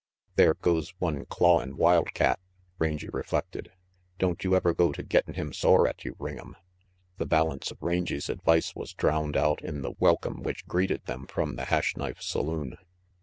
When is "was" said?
8.75-8.95